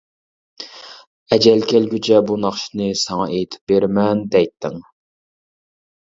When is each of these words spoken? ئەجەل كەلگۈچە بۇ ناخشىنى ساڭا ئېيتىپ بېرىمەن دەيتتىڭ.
ئەجەل 1.35 1.59
كەلگۈچە 1.71 2.21
بۇ 2.31 2.37
ناخشىنى 2.45 2.87
ساڭا 3.01 3.27
ئېيتىپ 3.35 3.73
بېرىمەن 3.73 4.23
دەيتتىڭ. 4.37 4.81